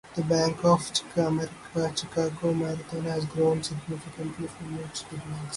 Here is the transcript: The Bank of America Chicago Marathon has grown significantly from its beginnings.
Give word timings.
The 0.15 0.23
Bank 0.23 0.65
of 0.65 0.91
America 1.15 1.93
Chicago 1.95 2.55
Marathon 2.55 3.03
has 3.03 3.23
grown 3.25 3.61
significantly 3.61 4.47
from 4.47 4.79
its 4.79 5.03
beginnings. 5.03 5.49